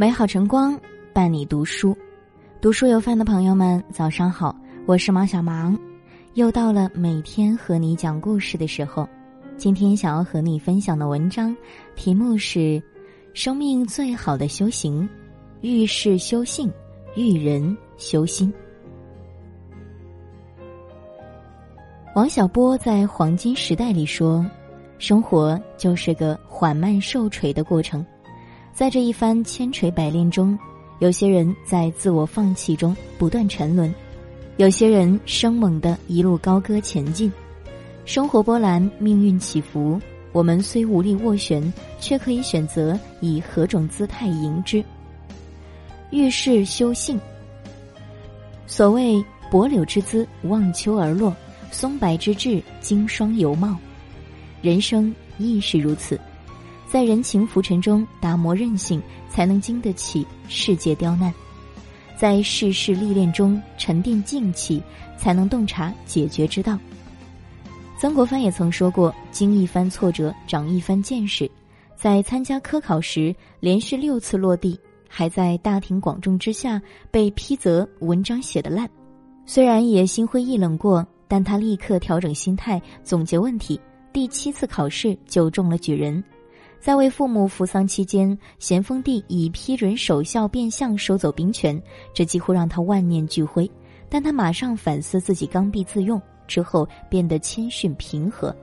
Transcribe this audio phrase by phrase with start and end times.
[0.00, 0.78] 美好晨光
[1.12, 1.92] 伴你读书，
[2.60, 4.54] 读书有饭的朋友们，早上好，
[4.86, 5.76] 我是毛小芒，
[6.34, 9.08] 又到了每天和你讲故事的时候。
[9.56, 11.52] 今天想要和你分享的文章
[11.96, 12.60] 题目是
[13.34, 15.08] 《生命最好的修行：
[15.62, 16.70] 遇事修性，
[17.16, 18.54] 遇人修心》。
[22.14, 24.46] 王小波在《黄金时代》里说
[25.00, 28.06] ：“生活就是个缓慢受锤的过程。”
[28.78, 30.56] 在这一番千锤百炼中，
[31.00, 33.92] 有些人在自我放弃中不断沉沦，
[34.56, 37.28] 有些人生猛的一路高歌前进。
[38.04, 44.80] 生活波澜，命运起伏，我们虽无力斡旋，却可以选择以何种姿态迎之。
[46.10, 47.18] 遇事修性。
[48.68, 49.20] 所谓
[49.50, 51.34] 薄柳之姿望秋而落，
[51.72, 53.76] 松柏之志经霜犹茂，
[54.62, 56.16] 人生亦是如此。
[56.88, 61.30] 在人情浮沉中打磨韧性，才能经得起世界刁难；
[62.16, 64.82] 在世事历练中沉淀静气，
[65.18, 66.78] 才能洞察解决之道。
[67.98, 71.50] 曾国藩也曾说过：“经一番挫折，长一番见识。”
[71.94, 78.88] 在参加科考时，连续六次落地，还在大庭广众之下被批责文章写得烂。
[79.44, 83.78] 虽然也心灰意冷过，但他立刻调整心态，总结问题。
[84.12, 86.22] 第七次考试就中了举人。
[86.80, 91.80] 在为父母扶丧期间，咸丰帝已批准守孝变相收走兵权，
[92.14, 93.70] 这几乎让他万念俱灰。
[94.08, 98.54] 但他马上反思自己刚愎自用，之后变得谦逊平和。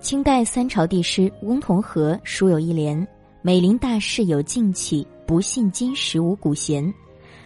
[0.00, 3.06] 清代三朝帝师翁同龢书有一联
[3.40, 6.92] ：“美林大事有静气，不信今时无古贤。”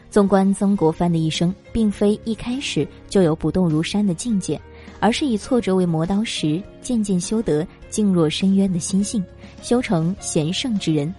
[0.08, 4.60] 纵观曾国藩的一生，并非一开始就有不动如山的境界。
[5.00, 9.24] 而是以挫折为磨刀石，渐渐修得静若深渊的心性，
[9.62, 11.14] 修成贤圣之人。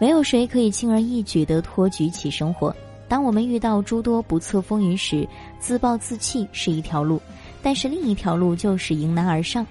[0.00, 2.74] 没有谁可以轻而易举的托举起生活。
[3.08, 5.28] 当我们遇到诸多不测风云时，
[5.60, 7.20] 自暴自弃是一条路，
[7.62, 9.66] 但是另一条路就是迎难而上。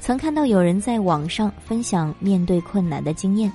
[0.00, 3.52] 曾看到有人在网上分享面对困难的经验。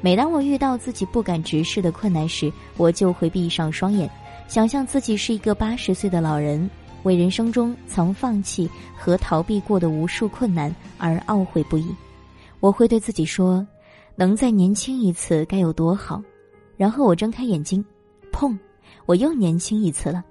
[0.00, 4.08] 每当我遇到自己不敢直视的困难时，我就会闭上双眼，
[4.46, 6.70] 想象自己是一个八十岁的老人。
[7.04, 11.86] 为人生中曾放弃和逃避过的无数困难而懊悔不已，
[12.60, 13.66] 我会对自己说
[14.16, 16.22] ：“能再年轻一次该有多好。”
[16.76, 17.84] 然后我睁开眼睛，
[18.32, 18.58] 砰，
[19.06, 20.24] 我又年轻一次了。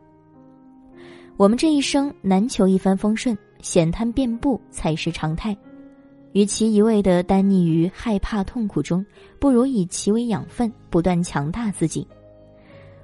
[1.38, 5.56] 我们这一生难求一帆风顺，险滩遍布才是常态。
[6.33, 9.06] 与其一味的单溺于害怕痛苦中，
[9.39, 12.07] 不如以其为养分，不断强大自己。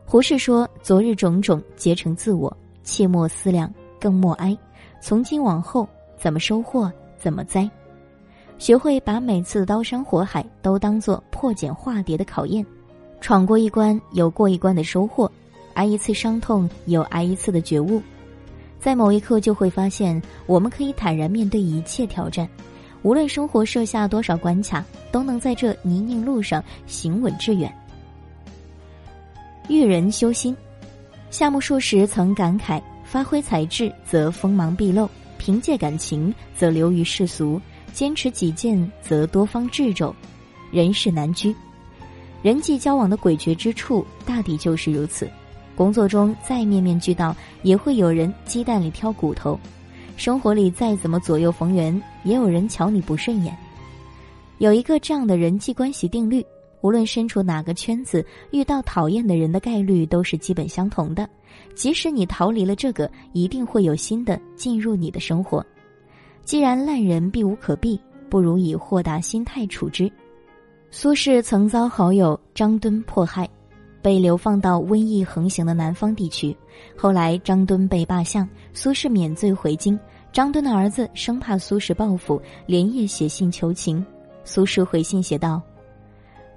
[0.06, 2.56] 胡适说：“昨日种种结成自我。”
[2.90, 4.58] 切莫思量，更莫哀。
[5.00, 7.70] 从今往后，怎么收获，怎么栽。
[8.58, 12.66] 学会把每次刀山火海都当做破茧化蝶的考验，
[13.22, 15.30] 闯过一关，有过一关的收获；
[15.76, 18.02] 挨一次伤痛，有挨一次的觉悟。
[18.80, 22.50] 在某一刻，就会发现，我们可以坦然面对一切挑战。
[23.04, 27.72] 无论生活设下多少关卡，都能在这泥泞路上行稳致远。
[29.70, 30.58] 遇人修心。
[31.32, 35.08] 夏目漱石曾感慨：“发挥才智则锋芒毕露，
[35.38, 37.62] 凭借感情则流于世俗，
[37.94, 40.14] 坚持己见则多方掣肘，
[40.72, 41.56] 人世难居。
[42.42, 45.30] 人际交往的诡谲之处，大抵就是如此。
[45.76, 49.56] 工作中再面面俱到，也会有人鸡蛋里挑骨头；
[50.18, 53.56] 生活里再怎么左右逢源，也有人瞧你不顺眼。
[54.58, 56.44] 有一个这样的人际关系定律。”
[56.82, 61.30] 无论身处哪个圈子，遇到讨厌的人的概率都是基本相同的。
[61.76, 65.66] 即使你逃离了这个，一定会有新的进入你的生活。
[66.44, 70.12] 既然烂人避无可避，不如以豁达心态处之。
[70.90, 73.48] 苏轼曾遭好友张敦迫害，
[74.02, 76.56] 被流放到瘟疫横行的南方地区。
[76.98, 80.00] 后来张敦被罢相，苏轼免罪回京。
[80.32, 84.04] 张敦的儿子生怕苏轼报复，连夜写信求情。
[84.44, 85.62] 苏轼回信写道。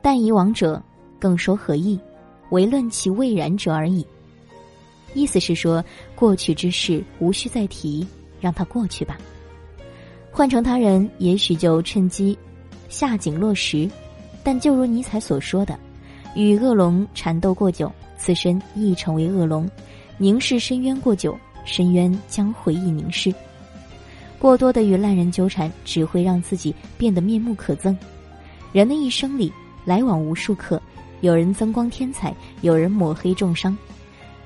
[0.03, 0.83] 但以往者，
[1.19, 1.99] 更说何意？
[2.51, 4.05] 唯论其未然者而已。
[5.15, 5.83] 意思是说，
[6.15, 8.07] 过去之事无需再提，
[8.41, 9.17] 让它过去吧。
[10.31, 12.37] 换成他人，也许就趁机
[12.89, 13.89] 下井落石。
[14.43, 15.79] 但就如尼采所说的
[16.35, 19.65] ：“与恶龙缠斗过久，自身亦成为恶龙；
[20.19, 23.33] 凝视深渊过久，深渊将回忆凝视。”
[24.41, 27.97] 过多的与烂人纠缠，只会让自己变得面目可憎。
[28.73, 29.53] 人的一生里。
[29.85, 30.81] 来往无数客，
[31.21, 33.77] 有人增光添彩，有人抹黑重伤。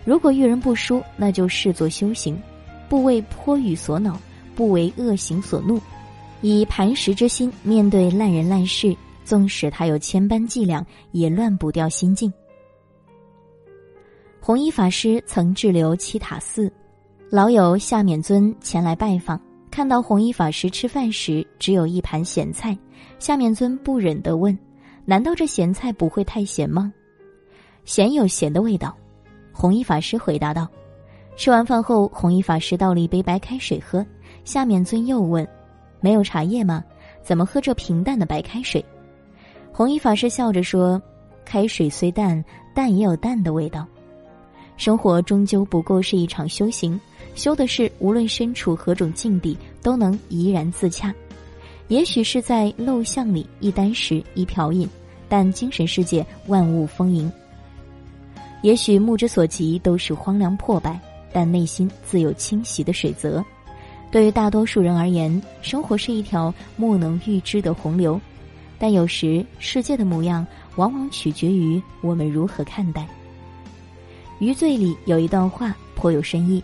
[0.05, 2.41] 如果遇人不淑，那就视作修行，
[2.89, 4.19] 不为泼雨所恼，
[4.55, 5.81] 不为恶行所怒，
[6.43, 12.33] 以磐石之心面对烂人烂事，纵使他有千般伎俩，也乱不掉心境。
[14.41, 16.73] 弘一法师曾滞留七塔寺，
[17.29, 19.41] 老友夏勉尊前来拜访，
[19.73, 22.79] 看到弘一法师吃饭时只有一盘咸菜，
[23.19, 24.57] 夏勉尊不忍地问
[25.07, 26.93] ：“难道这咸菜不会太咸吗
[27.87, 28.95] ？”“咸有咸的味道。”
[29.51, 30.69] 弘一法师回答道。
[31.37, 34.05] 吃完饭后，弘一法师倒了一杯白开水喝。
[34.45, 35.47] 下面尊又问
[36.01, 36.85] ：“没有茶叶吗？
[37.23, 38.85] 怎么喝这平淡的白开水？”
[39.73, 41.01] 弘一法师笑着说
[41.45, 42.43] ：“开水虽淡，
[42.75, 43.87] 但也有淡的味道。
[44.77, 47.01] 生活终究不过是一场修行，
[47.35, 51.15] 修的是无论身处何种境地，都能怡然自洽。
[51.89, 54.89] 也许是在陋巷里一箪食一瓢饮，
[55.29, 57.31] 但精神世界万物丰盈。
[58.63, 61.01] 也许目之所及都是荒凉破败。”
[61.33, 63.45] 但内心自有清晰的水泽。
[64.11, 68.19] 对于大多数人而言，生活是一条莫能预知的洪流。
[68.79, 70.47] 但有时，世界的模样
[70.77, 73.03] 往往取决于我们如何看待。
[74.39, 76.63] 《余罪》里有一段话颇有深意。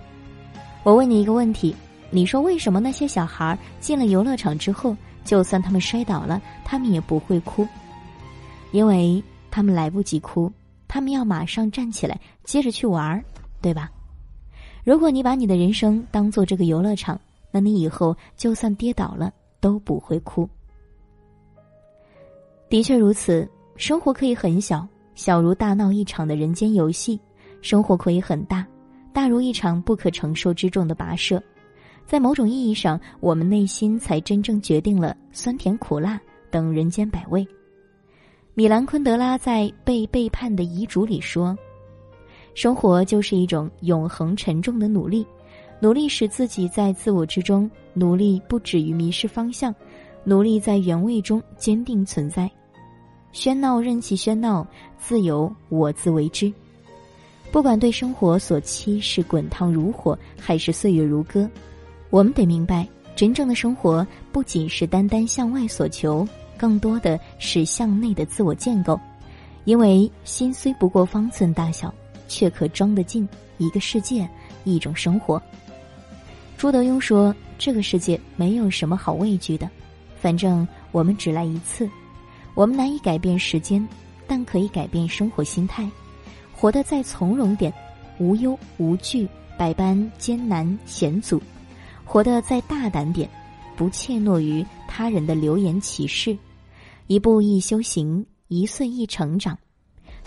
[0.85, 1.77] 我问你一个问题：
[2.09, 7.67] 你说为什么那些小孩进了游乐场之后，就算他们摔倒了，他们也不会哭？
[8.71, 10.51] 因为他们来不及哭，
[10.89, 13.23] 他们要马上站起来，接着去玩儿，
[13.61, 13.91] 对吧？
[14.85, 17.21] 如果你把你的人生当做这个游乐场，
[17.51, 20.49] 那你以后就算跌倒了都不会哭。
[22.69, 27.19] 的确如此，生活可以很小，小如大闹一场的人间游戏；
[27.61, 28.67] 生活可以很大，
[29.13, 31.41] 大如一场不可承受之重的跋涉。
[32.13, 36.21] 在某种意义上，我们内心才真正决定了酸甜苦辣
[36.51, 37.43] 等人间百味。
[38.53, 41.57] 米兰昆德拉在《被背叛的遗嘱》里说。
[42.53, 45.27] 生活就是一种永恒沉重的努力，
[45.81, 49.75] 努力使自己在自我之中，努力不止于迷失方向，
[50.23, 52.47] 努力在原位中坚定存在。
[53.33, 54.67] 喧闹任其喧闹，
[54.99, 56.53] 自由我自为之。
[57.51, 61.49] 不管对生活所期是滚烫如火，还是岁月如歌，
[62.13, 62.87] 我们得明白，
[63.17, 66.29] 真正的生活不仅是单单向外所求，
[66.59, 69.01] 更多的是向内的自我建构。
[69.65, 71.93] 因为心虽不过方寸大小。
[72.29, 73.29] 却可装得进
[73.59, 74.27] 一个世界，
[74.65, 75.43] 一种生活。
[76.57, 79.69] 朱德庸说：“这个世界没有什么好畏惧的，
[80.19, 81.87] 反正我们只来一次。
[82.55, 83.87] 我们难以改变时间，
[84.27, 85.87] 但可以改变生活心态，
[86.55, 87.71] 活得再从容点，
[88.19, 89.29] 无忧无惧，
[89.59, 91.39] 百般艰难险阻；
[92.13, 93.27] 活得再大胆点，
[93.75, 96.37] 不怯懦于他人的流言启示，
[97.07, 99.57] 一步一修行，一岁一成长。”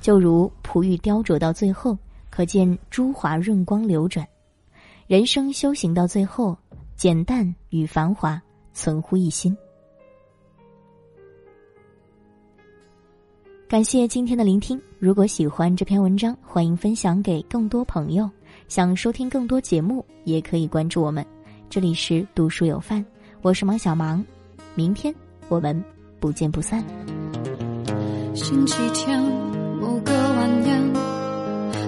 [0.01, 1.95] 就如璞玉雕琢到最后，
[2.31, 4.25] 可见珠华润光流转；
[5.05, 6.57] 人生修行到最后，
[6.95, 8.41] 简淡与繁华
[8.73, 9.55] 存乎一心。
[13.67, 14.81] 感谢今天的聆听。
[14.97, 18.27] 如果喜欢这篇文章，欢迎分享给更多朋友。
[18.67, 21.23] 想收听更多节目，也可以关注我们。
[21.69, 23.03] 这里是读书有范，
[23.41, 24.23] 我是王小芒。
[24.75, 25.13] 明天
[25.49, 25.83] 我们
[26.19, 26.83] 不见不散。
[28.33, 29.21] 星期天。
[29.79, 30.93] 某个晚宴，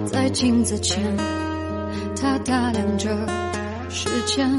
[0.05, 1.01] 在镜子前，
[2.15, 3.09] 他打量着
[3.89, 4.55] 时间，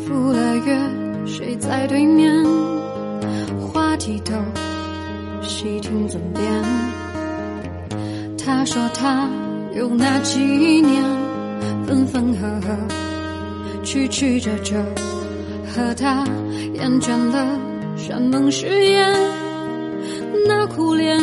[0.00, 0.78] 赴了约，
[1.24, 2.44] 谁在对面？
[3.72, 4.32] 话题都
[5.42, 6.44] 细听尊便。
[8.36, 9.30] 他说他
[9.74, 10.40] 有那几
[10.82, 11.02] 年，
[11.86, 12.76] 分分合合，
[13.92, 14.82] 曲曲折折，
[15.68, 16.24] 和他
[16.72, 17.60] 厌倦了
[17.94, 19.14] 山盟誓言，
[20.48, 21.20] 那苦恋。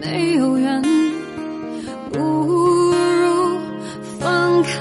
[0.00, 0.82] 没有缘，
[2.10, 3.56] 不如
[4.18, 4.80] 放开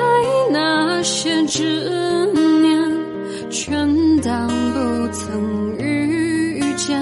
[0.51, 2.81] 那些执念，
[3.51, 6.99] 全当不曾遇见，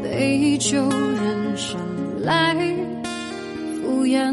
[0.00, 1.76] 杯酒人生
[2.22, 2.54] 来
[3.82, 4.32] 敷衍，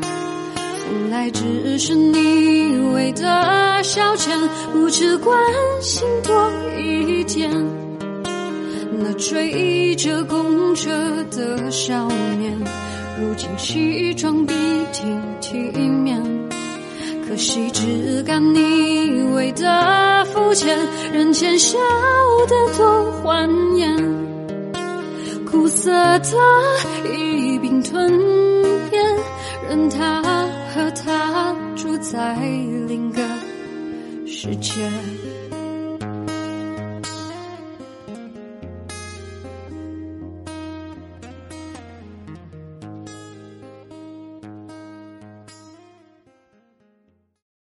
[0.00, 4.30] 从来只是你为的消遣，
[4.72, 5.38] 不只关
[5.82, 7.50] 心多一点。
[8.98, 10.90] 那追着公车
[11.30, 12.58] 的少年，
[13.20, 14.54] 如今西装笔
[14.90, 16.18] 挺体面，
[17.28, 20.78] 可惜只敢你为的肤浅，
[21.12, 21.78] 人前笑
[22.48, 23.94] 得多欢颜，
[25.44, 26.30] 苦涩的
[27.12, 28.10] 一并吞
[34.44, 35.23] 世界。